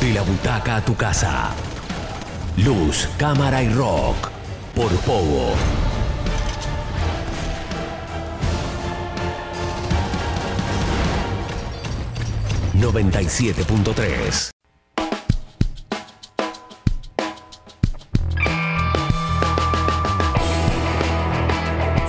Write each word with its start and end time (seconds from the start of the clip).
De 0.00 0.12
la 0.12 0.22
butaca 0.22 0.76
a 0.76 0.80
tu 0.80 0.94
casa. 0.94 1.50
Luz, 2.56 3.08
cámara 3.18 3.62
y 3.62 3.68
rock. 3.68 4.30
Por 4.74 4.90
Pogo. 5.00 5.54
...97.3... 12.80 14.57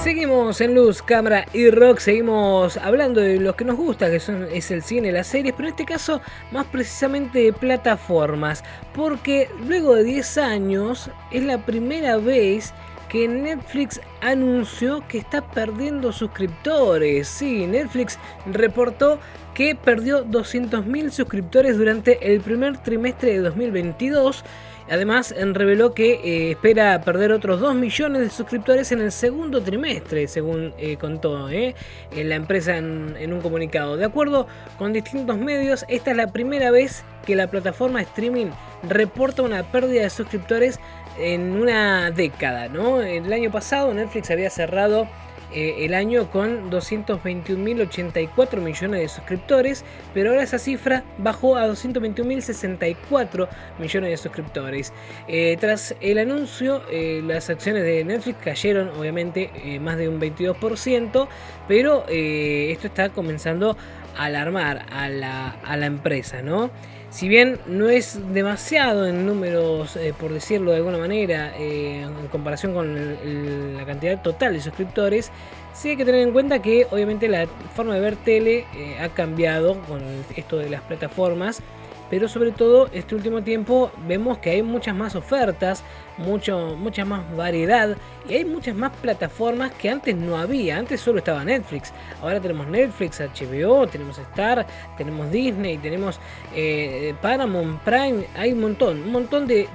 Seguimos 0.10 0.60
en 0.60 0.74
Luz, 0.74 1.04
Cámara 1.04 1.46
y 1.54 1.70
Rock, 1.70 2.00
seguimos 2.00 2.78
hablando 2.78 3.22
de 3.22 3.40
lo 3.40 3.56
que 3.56 3.64
nos 3.64 3.78
gusta, 3.78 4.10
que 4.10 4.20
son, 4.20 4.48
es 4.52 4.72
el 4.72 4.82
cine, 4.82 5.12
las 5.12 5.28
series, 5.28 5.54
pero 5.56 5.68
en 5.68 5.74
este 5.74 5.86
caso 5.86 6.20
más 6.52 6.66
precisamente 6.66 7.38
de 7.38 7.54
plataformas, 7.54 8.64
porque 8.96 9.52
luego 9.68 9.94
de 9.94 10.04
10 10.04 10.38
años 10.40 11.12
es 11.30 11.44
la 11.44 11.64
primera 11.64 12.18
vez 12.18 12.74
que 13.08 13.28
Netflix 13.28 14.02
anunció 14.22 15.08
que 15.08 15.20
está 15.20 15.42
perdiendo 15.42 16.12
suscriptores. 16.12 17.28
Sí, 17.28 17.68
Netflix 17.68 18.18
reportó 18.52 19.20
que 19.54 19.76
perdió 19.76 20.26
200.000 20.26 21.12
suscriptores 21.12 21.78
durante 21.78 22.34
el 22.34 22.42
primer 22.42 22.80
trimestre 22.80 23.34
de 23.34 23.40
2022 23.42 24.44
Además, 24.90 25.36
reveló 25.38 25.94
que 25.94 26.14
eh, 26.14 26.52
espera 26.52 27.02
perder 27.02 27.32
otros 27.32 27.60
2 27.60 27.76
millones 27.76 28.22
de 28.22 28.30
suscriptores 28.30 28.92
en 28.92 29.02
el 29.02 29.12
segundo 29.12 29.62
trimestre, 29.62 30.28
según 30.28 30.74
eh, 30.78 30.98
contó 30.98 31.50
eh, 31.50 31.76
la 32.16 32.36
empresa 32.36 32.78
en, 32.78 33.32
un 33.32 33.42
comunicado. 33.42 33.98
De 33.98 34.06
acuerdo 34.06 34.48
con 34.78 34.94
distintos 34.94 35.38
medios, 35.38 35.86
esta 35.88 36.12
es 36.12 36.18
la 36.18 36.28
primera 36.28 36.72
vez 36.72 37.04
que 37.26 37.36
la 37.36 37.48
plataforma 37.48 38.02
streaming 38.02 38.48
reporta 38.88 39.44
una 39.44 39.72
pérdida 39.72 40.04
de 40.04 40.10
suscriptores 40.10 40.80
en 41.20 41.52
una 41.52 42.10
década. 42.12 42.68
¿no? 42.68 43.02
El 43.02 43.32
año 43.32 43.52
pasado 43.52 43.94
Netflix 43.94 44.32
había 44.32 44.50
cerrado 44.50 45.08
eh, 45.54 45.86
el 45.86 45.94
año 45.94 46.30
con 46.32 46.70
221.084 46.70 48.58
millones 48.58 49.02
de 49.02 49.10
suscriptores, 49.10 49.84
pero 50.14 50.30
ahora 50.30 50.44
esa 50.44 50.60
cifra 50.60 51.04
bajó 51.18 51.58
a 51.58 51.68
221.064 51.68 53.48
millones 53.80 54.10
de 54.10 54.18
suscriptores. 54.18 54.94
Eh, 55.28 55.58
tras 55.60 55.96
el 56.02 56.20
anuncio, 56.20 56.84
eh, 56.92 57.22
las 57.26 57.50
acciones 57.50 57.84
de 57.84 58.04
Netflix 58.04 58.38
cayeron 58.44 58.90
obviamente 58.90 59.80
más 59.80 59.98
de 59.98 60.08
un 60.10 60.20
22%, 60.20 61.28
pero 61.68 62.06
esto 62.08 62.88
está 62.88 63.10
comenzando 63.10 63.76
a 64.18 64.26
alarmar 64.26 64.86
a 64.92 65.10
la, 65.10 65.50
a 65.64 65.78
la 65.78 65.86
empresa, 65.86 66.42
¿no? 66.42 66.72
Si 67.10 67.28
bien 67.28 67.60
no 67.68 67.90
es 67.90 68.20
demasiado 68.34 69.08
en 69.08 69.26
números, 69.26 69.98
por 70.20 70.32
decirlo 70.32 70.72
de 70.72 70.78
alguna 70.78 70.98
manera, 70.98 71.56
en 71.58 72.28
comparación 72.28 72.74
con 72.74 73.76
la 73.76 73.86
cantidad 73.86 74.22
total 74.22 74.54
de 74.54 74.62
suscriptores, 74.62 75.32
sí 75.74 75.90
hay 75.90 75.98
que 75.98 76.06
tener 76.06 76.22
en 76.22 76.32
cuenta 76.32 76.62
que 76.62 76.86
obviamente 76.92 77.28
la 77.28 77.48
forma 77.76 77.96
de 77.96 78.02
ver 78.02 78.16
tele 78.16 78.66
ha 79.02 79.10
cambiado 79.10 79.82
con 79.82 80.02
esto 80.36 80.58
de 80.58 80.70
las 80.70 80.82
plataformas 80.82 81.62
pero 82.10 82.28
sobre 82.28 82.52
todo 82.52 82.90
este 82.92 83.16
último 83.16 83.44
tiempo 83.44 83.92
vemos 84.08 84.40
que 84.40 84.52
hay 84.52 84.64
muchas 84.64 84.96
más 84.96 85.16
ofertas, 85.16 85.84
mucho, 86.18 86.76
mucha 86.78 87.06
más 87.06 87.24
variedad 87.36 87.96
y 88.28 88.34
hay 88.34 88.46
muchas 88.46 88.76
más 88.76 88.92
plataformas 88.98 89.72
que 89.72 89.90
antes 89.90 90.16
no 90.16 90.38
había. 90.38 90.78
Antes 90.78 91.02
solo 91.02 91.20
estaba 91.20 91.44
Netflix, 91.44 91.94
ahora 92.22 92.40
tenemos 92.40 92.68
Netflix, 92.68 93.20
HBO, 93.20 93.88
tenemos 93.88 94.18
Star, 94.18 94.66
tenemos 94.98 95.32
Disney, 95.32 95.78
tenemos 95.78 96.20
eh, 96.56 97.14
Paramount, 97.22 97.82
Prime, 97.82 98.26
hay 98.36 98.54
un 98.54 98.62
montón, 98.62 99.02
un 99.04 99.12
montón 99.12 99.48
de, 99.48 99.68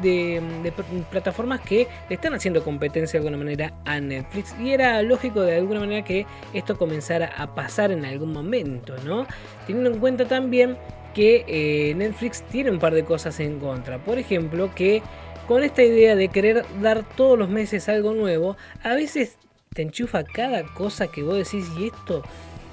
plataformas 1.10 1.60
que 1.60 1.88
le 2.08 2.14
están 2.14 2.34
haciendo 2.34 2.62
competencia 2.62 3.18
de 3.18 3.26
alguna 3.26 3.42
manera 3.42 3.72
a 3.84 4.00
Netflix 4.00 4.54
y 4.60 4.72
era 4.72 5.02
lógico 5.02 5.40
de 5.40 5.56
alguna 5.56 5.80
manera 5.80 6.04
que 6.04 6.26
esto 6.52 6.76
comenzara 6.76 7.32
a 7.36 7.54
pasar 7.54 7.90
en 7.90 8.04
algún 8.04 8.32
momento, 8.32 8.94
¿no? 9.04 9.26
Teniendo 9.66 9.90
en 9.90 9.98
cuenta 9.98 10.26
también 10.26 10.76
que 11.14 11.44
eh, 11.46 11.94
Netflix 11.94 12.42
tiene 12.42 12.70
un 12.70 12.78
par 12.78 12.94
de 12.94 13.04
cosas 13.04 13.40
en 13.40 13.58
contra. 13.58 13.98
Por 13.98 14.18
ejemplo, 14.18 14.74
que 14.74 15.02
con 15.48 15.62
esta 15.62 15.82
idea 15.82 16.16
de 16.16 16.28
querer 16.28 16.64
dar 16.82 17.04
todos 17.16 17.38
los 17.38 17.48
meses 17.48 17.88
algo 17.88 18.14
nuevo, 18.14 18.56
a 18.82 18.94
veces 18.94 19.38
te 19.74 19.82
enchufa 19.82 20.24
cada 20.24 20.64
cosa 20.74 21.08
que 21.08 21.22
vos 21.22 21.36
decís, 21.36 21.66
¿y 21.78 21.86
esto? 21.86 22.22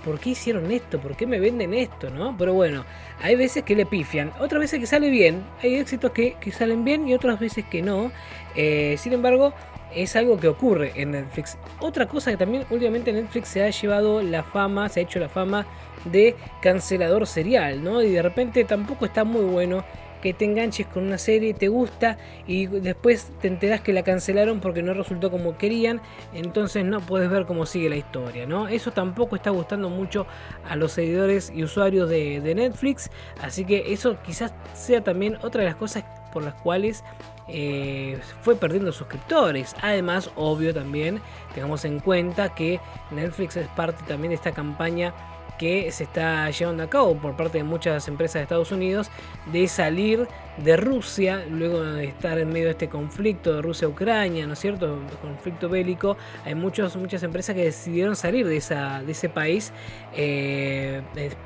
¿Por 0.06 0.20
qué 0.20 0.32
hicieron 0.32 0.72
esto? 0.72 1.00
¿Por 1.00 1.16
qué 1.16 1.28
me 1.28 1.40
venden 1.40 1.74
esto? 1.74 2.10
¿no? 2.10 2.36
Pero 2.38 2.54
bueno, 2.54 2.86
hay 3.22 3.36
veces 3.36 3.64
que 3.64 3.76
le 3.76 3.86
pifian, 3.86 4.32
otras 4.40 4.62
veces 4.62 4.80
que 4.80 4.88
sale 4.88 5.10
bien, 5.10 5.44
hay 5.62 5.76
éxitos 5.76 6.12
que, 6.12 6.36
salen 6.52 6.84
bien 6.84 7.08
y 7.08 7.14
otras 7.14 7.40
veces 7.40 7.66
que 7.66 7.82
no. 7.82 8.12
Eh, 8.56 8.96
sin 8.98 9.14
embargo, 9.14 9.54
es 9.96 10.16
algo 10.16 10.40
que 10.40 10.48
ocurre 10.48 10.92
en 10.96 11.12
Netflix. 11.12 11.58
Otra 11.80 12.08
cosa 12.08 12.32
que 12.32 12.38
también 12.38 12.66
últimamente 12.70 13.12
Netflix 13.12 13.50
se 13.50 13.64
ha 13.64 13.70
llevado 13.70 14.22
la 14.22 14.44
fama, 14.44 14.90
se 14.90 15.00
ha 15.00 15.04
hecho 15.04 15.20
la 15.20 15.30
fama 15.30 15.66
de 16.06 16.36
cancelador 16.62 17.28
serial, 17.28 17.84
¿no? 17.84 18.02
Y 18.02 18.12
de 18.12 18.22
repente 18.22 18.64
tampoco 18.64 19.06
está 19.06 19.24
muy 19.24 19.44
bueno 19.44 19.84
que 20.22 20.34
te 20.34 20.46
enganches 20.46 20.88
con 20.88 21.04
una 21.04 21.18
serie, 21.18 21.54
te 21.54 21.68
gusta 21.68 22.18
y 22.48 22.68
después 22.68 23.32
te 23.42 23.48
enteras 23.48 23.82
que 23.82 23.92
la 23.92 24.04
cancelaron 24.04 24.60
porque 24.60 24.84
no 24.84 24.94
resultó 24.94 25.32
como 25.32 25.58
querían, 25.58 26.00
entonces 26.34 26.86
no 26.86 27.02
puedes 27.02 27.30
ver 27.30 27.46
cómo 27.46 27.66
sigue 27.66 27.90
la 27.90 27.96
historia, 27.96 28.46
¿no? 28.46 28.68
Eso 28.68 28.92
tampoco 28.92 29.36
está 29.36 29.50
gustando 29.50 29.90
mucho 29.90 30.28
a 30.70 30.76
los 30.76 30.92
seguidores 30.92 31.52
y 31.54 31.64
usuarios 31.64 32.08
de, 32.08 32.40
de 32.40 32.56
Netflix, 32.56 33.10
así 33.42 33.66
que 33.66 33.92
eso 33.92 34.18
quizás 34.24 34.54
sea 34.76 35.04
también 35.04 35.38
otra 35.42 35.62
de 35.62 35.70
las 35.70 35.76
cosas 35.76 36.04
por 36.32 36.44
las 36.44 36.54
cuales 36.56 37.04
eh, 37.48 38.20
fue 38.42 38.56
perdiendo 38.56 38.92
suscriptores. 38.92 39.76
Además, 39.82 40.32
obvio 40.36 40.74
también, 40.74 41.22
tengamos 41.54 41.86
en 41.86 42.00
cuenta 42.00 42.54
que 42.56 42.80
Netflix 43.12 43.58
es 43.58 43.68
parte 43.70 44.04
también 44.08 44.30
de 44.30 44.36
esta 44.36 44.52
campaña 44.52 45.14
que 45.62 45.92
se 45.92 46.06
está 46.06 46.50
llevando 46.50 46.82
a 46.82 46.90
cabo 46.90 47.16
por 47.16 47.38
parte 47.38 47.60
de 47.60 47.64
muchas 47.64 48.08
empresas 48.08 48.40
de 48.40 48.42
Estados 48.42 48.72
Unidos 48.72 49.12
de 49.54 49.68
salir 49.68 50.28
de 50.58 50.76
Rusia 50.76 51.46
luego 51.48 51.84
de 51.84 52.06
estar 52.06 52.40
en 52.40 52.50
medio 52.50 52.66
de 52.66 52.72
este 52.72 52.90
conflicto 52.90 53.54
de 53.54 53.62
Rusia-Ucrania, 53.62 54.48
¿no 54.48 54.54
es 54.54 54.60
cierto? 54.60 54.98
conflicto 55.22 55.70
bélico. 55.70 56.18
Hay 56.46 56.56
muchos, 56.56 56.96
muchas 56.96 57.22
empresas 57.22 57.56
que 57.56 57.64
decidieron 57.64 58.16
salir 58.16 58.48
de, 58.48 58.58
esa, 58.58 59.04
de 59.04 59.12
ese 59.12 59.30
país 59.30 59.72
eh, 60.16 61.04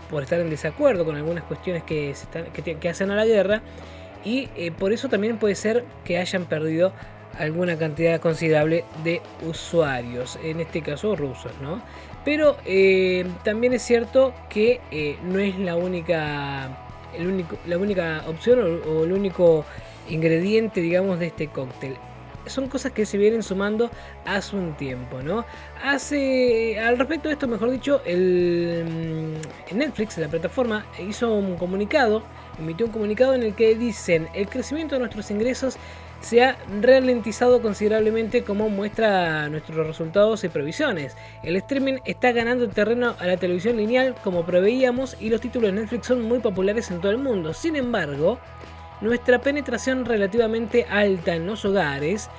por 0.10 0.24
estar 0.24 0.40
en 0.40 0.50
desacuerdo 0.50 1.04
con 1.04 1.18
algunas 1.18 1.44
cuestiones 1.44 1.84
que, 1.84 2.16
se 2.16 2.28
que, 2.80 2.90
hacen 2.90 3.12
a 3.12 3.16
la 3.16 3.26
guerra 3.26 3.64
y 4.26 4.50
eh, 4.58 4.72
por 4.72 4.92
eso 4.92 5.08
también 5.08 5.38
puede 5.38 5.56
ser 5.56 5.86
que 6.04 6.18
hayan 6.18 6.46
perdido 6.46 6.92
alguna 7.38 7.78
cantidad 7.78 8.20
considerable 8.20 8.84
de 9.04 9.22
usuarios, 9.48 10.40
en 10.44 10.60
este 10.60 10.82
caso 10.82 11.16
rusos, 11.16 11.52
¿no? 11.62 11.82
Pero 12.26 12.58
eh, 12.66 13.26
también 13.44 13.74
es 13.74 13.84
cierto 13.84 14.34
que 14.50 14.82
eh, 14.92 15.18
no 15.24 15.38
es 15.38 15.58
la 15.60 15.76
única, 15.76 16.76
la 17.68 17.78
única 17.78 18.24
opción 18.28 18.82
o, 18.88 19.04
el 19.04 19.12
único 19.12 19.64
ingrediente, 20.10 20.82
digamos, 20.82 21.20
de 21.20 21.28
este 21.28 21.48
cóctel. 21.48 21.96
Son 22.48 22.68
cosas 22.68 22.92
que 22.92 23.06
se 23.06 23.18
vienen 23.18 23.44
sumando 23.44 23.90
hace 24.26 24.56
un 24.56 24.76
tiempo, 24.76 25.22
¿no? 25.22 25.46
Hace, 25.84 26.80
al 26.80 26.98
respecto 26.98 27.28
de 27.28 27.34
esto, 27.34 27.48
mejor 27.48 27.72
dicho, 27.72 28.02
el, 28.06 29.40
mm, 29.72 29.78
Netflix, 29.78 30.18
la 30.18 30.28
plataforma, 30.28 30.86
hizo 31.08 31.34
un 31.34 31.58
comunicado, 31.58 32.24
emitió 32.60 32.86
un 32.86 32.92
comunicado 32.92 33.34
en 33.34 33.44
el 33.44 33.56
que 33.56 33.76
dicen 33.76 34.28
el 34.34 34.48
crecimiento 34.48 34.96
de 34.96 35.00
nuestros 35.00 35.30
ingresos 35.32 35.78
se 36.26 36.44
ha 36.44 36.58
ralentizado 36.82 37.62
considerablemente 37.62 38.44
como 38.44 38.68
muestra 38.70 39.48
nuestros 39.50 39.86
resultados 39.86 40.44
y 40.44 40.50
previsiones. 40.50 41.16
El 41.44 41.56
streaming 41.58 42.00
está 42.04 42.32
ganando 42.32 42.68
terreno 42.68 43.16
a 43.20 43.28
la 43.28 43.38
televisión 43.38 43.78
lineal 43.78 44.16
como 44.24 44.44
preveíamos 44.44 45.18
y 45.20 45.30
los 45.30 45.40
títulos 45.40 45.72
de 45.72 45.82
Netflix 45.82 46.08
son 46.08 46.24
muy 46.24 46.40
populares 46.40 46.90
en 46.90 47.00
todo 47.00 47.12
el 47.12 47.20
mundo. 47.20 47.54
Sin 47.54 47.76
embargo, 47.76 48.40
nuestra 49.02 49.40
penetración 49.40 50.06
relativamente 50.06 50.86
alta 50.90 51.36
en 51.36 51.46
los 51.46 51.66
hogares 51.66 52.30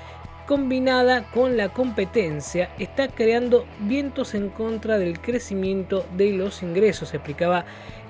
combinada 0.47 1.25
con 1.33 1.57
la 1.57 1.71
competencia 1.71 2.71
está 2.79 3.09
creando 3.09 3.67
vientos 3.81 4.35
en 4.35 4.49
contra 4.49 4.97
del 4.97 5.21
crecimiento 5.21 6.07
de 6.17 6.31
los 6.33 6.63
ingresos, 6.63 7.13
explicaba 7.13 7.65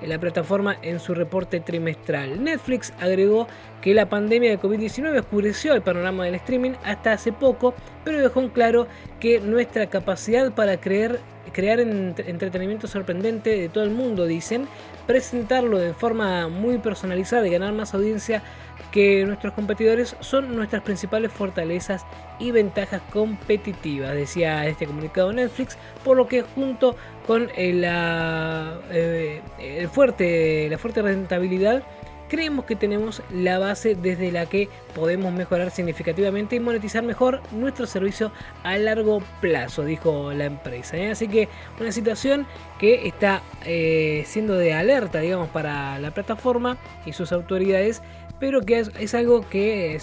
la 0.05 0.19
plataforma 0.19 0.77
en 0.83 0.99
su 0.99 1.15
reporte 1.15 1.59
trimestral. 1.59 2.43
Netflix 2.43 2.93
agregó 2.99 3.47
que 3.81 3.95
la 3.95 4.07
pandemia 4.07 4.51
de 4.51 4.59
COVID-19 4.59 5.19
oscureció 5.19 5.73
el 5.73 5.81
panorama 5.81 6.25
del 6.25 6.35
streaming 6.35 6.73
hasta 6.83 7.13
hace 7.13 7.31
poco, 7.31 7.73
pero 8.03 8.21
dejó 8.21 8.41
en 8.41 8.49
claro 8.49 8.87
que 9.19 9.39
nuestra 9.39 9.87
capacidad 9.87 10.51
para 10.51 10.79
creer, 10.79 11.19
crear 11.51 11.79
entretenimiento 11.79 12.87
sorprendente 12.87 13.49
de 13.51 13.69
todo 13.69 13.83
el 13.83 13.91
mundo, 13.91 14.25
dicen, 14.25 14.67
presentarlo 15.05 15.77
de 15.77 15.93
forma 15.93 16.47
muy 16.47 16.77
personalizada 16.77 17.47
y 17.47 17.51
ganar 17.51 17.73
más 17.73 17.93
audiencia 17.93 18.43
que 18.91 19.25
nuestros 19.25 19.53
competidores 19.53 20.15
son 20.19 20.55
nuestras 20.55 20.81
principales 20.81 21.31
fortalezas 21.31 22.05
y 22.39 22.51
ventajas 22.51 23.01
competitivas, 23.11 24.13
decía 24.13 24.65
este 24.67 24.85
comunicado 24.85 25.33
Netflix, 25.33 25.77
por 26.03 26.17
lo 26.17 26.27
que 26.27 26.43
junto 26.43 26.95
con 27.25 27.49
eh, 27.55 27.73
la, 27.73 28.79
eh, 28.91 29.41
el 29.59 29.89
fuerte, 29.89 30.67
la 30.69 30.77
fuerte 30.77 31.01
rentabilidad 31.01 31.83
creemos 32.27 32.65
que 32.65 32.75
tenemos 32.75 33.21
la 33.31 33.59
base 33.59 33.95
desde 33.95 34.31
la 34.31 34.45
que 34.45 34.69
podemos 34.95 35.31
mejorar 35.33 35.71
significativamente 35.71 36.55
y 36.55 36.59
monetizar 36.59 37.03
mejor 37.03 37.41
nuestro 37.51 37.85
servicio 37.85 38.31
a 38.63 38.77
largo 38.77 39.21
plazo, 39.41 39.83
dijo 39.83 40.33
la 40.33 40.45
empresa. 40.45 40.97
¿eh? 40.97 41.11
Así 41.11 41.27
que 41.27 41.47
una 41.79 41.91
situación 41.91 42.45
que 42.79 43.07
está 43.07 43.41
eh, 43.65 44.23
siendo 44.25 44.55
de 44.55 44.73
alerta, 44.73 45.19
digamos, 45.19 45.49
para 45.49 45.99
la 45.99 46.11
plataforma 46.11 46.77
y 47.05 47.13
sus 47.13 47.31
autoridades, 47.31 48.01
pero 48.39 48.61
que 48.61 48.79
es, 48.79 49.13
algo 49.15 49.47
que, 49.49 49.99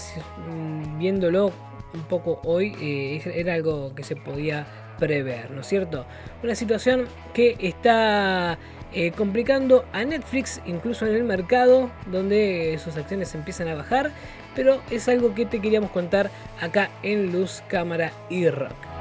mm, 0.49 0.99
viéndolo 0.99 1.53
un 1.93 2.03
poco 2.03 2.41
hoy, 2.45 2.75
eh, 2.81 3.23
era 3.35 3.55
algo 3.55 3.95
que 3.95 4.03
se 4.03 4.17
podía 4.17 4.67
prever, 4.99 5.51
¿no 5.51 5.61
es 5.61 5.67
cierto? 5.67 6.07
Una 6.43 6.55
situación 6.55 7.07
que 7.33 7.57
está 7.61 8.59
eh, 8.95 9.11
complicando 9.11 9.85
a 9.93 10.05
Netflix 10.05 10.61
incluso 10.67 11.07
en 11.07 11.15
el 11.15 11.25
mercado 11.25 11.91
donde 12.07 12.79
sus 12.83 12.97
acciones 12.97 13.35
empiezan 13.35 13.69
a 13.69 13.75
bajar, 13.75 14.13
pero 14.55 14.81
es 14.91 15.09
algo 15.09 15.35
que 15.35 15.47
te 15.47 15.61
queríamos 15.61 15.91
contar 15.91 16.31
acá 16.61 16.91
en 17.03 17.33
Luz, 17.33 17.63
Cámara 17.69 18.13
y 18.31 18.49
Rock. 18.49 18.94